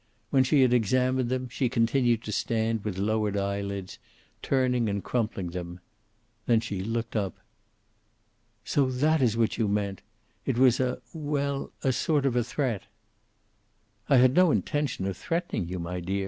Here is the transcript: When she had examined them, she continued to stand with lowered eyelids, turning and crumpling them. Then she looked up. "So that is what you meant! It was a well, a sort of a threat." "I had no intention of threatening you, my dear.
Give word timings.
When 0.31 0.43
she 0.43 0.63
had 0.63 0.73
examined 0.73 1.29
them, 1.29 1.47
she 1.49 1.69
continued 1.69 2.23
to 2.23 2.31
stand 2.31 2.83
with 2.83 2.97
lowered 2.97 3.37
eyelids, 3.37 3.99
turning 4.41 4.89
and 4.89 5.03
crumpling 5.03 5.51
them. 5.51 5.79
Then 6.47 6.59
she 6.59 6.81
looked 6.81 7.15
up. 7.15 7.35
"So 8.65 8.87
that 8.89 9.21
is 9.21 9.37
what 9.37 9.59
you 9.59 9.67
meant! 9.67 10.01
It 10.43 10.57
was 10.57 10.79
a 10.79 11.03
well, 11.13 11.71
a 11.83 11.93
sort 11.93 12.25
of 12.25 12.35
a 12.35 12.43
threat." 12.43 12.85
"I 14.09 14.17
had 14.17 14.33
no 14.33 14.49
intention 14.49 15.05
of 15.05 15.17
threatening 15.17 15.67
you, 15.69 15.77
my 15.77 15.99
dear. 15.99 16.19